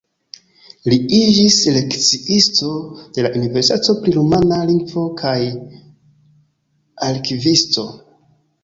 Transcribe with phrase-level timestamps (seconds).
[0.93, 2.71] Li iĝis lekciisto
[3.19, 5.39] de la universitato pri rumana lingvo kaj
[7.13, 7.89] arkivisto.